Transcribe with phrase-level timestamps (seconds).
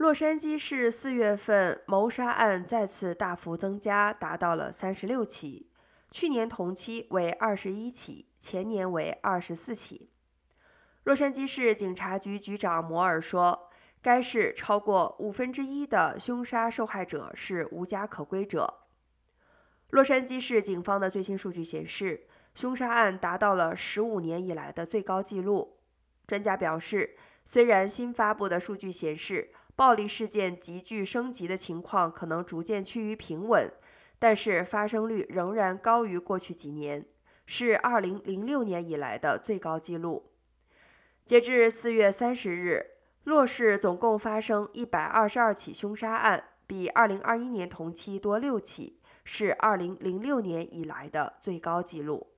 [0.00, 5.70] 洛杉矶市四月份谋杀案再次大幅增加，达到了三十六起，
[6.10, 10.10] 去年同期为二十一起，前年为二十四起。
[11.04, 13.68] 洛杉矶市警察局局长摩尔说，
[14.00, 18.86] 该市超过五分之一的凶杀受害者是无家可归者。
[19.90, 25.76] 洛杉矶市警方的最新数据显示，凶杀案达到了十五年以来的最高纪录。
[26.26, 33.72] 专家表示，虽然新发布的数据显示暴力事件急剧升级的情况可能逐渐趋于平稳，
[34.18, 37.06] 但是发生率仍然高于过去几年，
[37.46, 40.32] 是二零零六年以来的最高纪录。
[41.24, 42.86] 截至四月三十日，
[43.24, 48.96] 洛市总共发生一百二十二起凶杀案，比二零二一年同期多六起。
[49.22, 52.28] 是二零零六年以来的最高纪录。